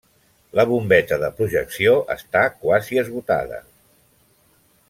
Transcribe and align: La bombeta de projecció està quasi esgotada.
La 0.59 0.63
bombeta 0.69 1.19
de 1.25 1.29
projecció 1.41 1.93
està 2.17 2.43
quasi 2.65 3.01
esgotada. 3.05 3.63